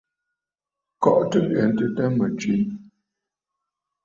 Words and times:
Kɔʼɔtə 1.01 1.37
ŋghɛntə 1.45 2.03
mə 2.17 2.25
tswe. 2.39 2.55